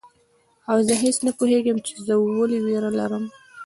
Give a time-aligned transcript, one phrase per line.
[0.71, 3.23] او زه هیڅ نه پوهیږم چي زه ولي ویره لرم